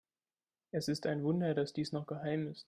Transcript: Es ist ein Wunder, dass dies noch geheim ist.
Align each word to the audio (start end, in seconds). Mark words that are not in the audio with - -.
Es 0.71 0.87
ist 0.87 1.05
ein 1.05 1.21
Wunder, 1.21 1.53
dass 1.53 1.73
dies 1.73 1.91
noch 1.91 2.07
geheim 2.07 2.47
ist. 2.47 2.59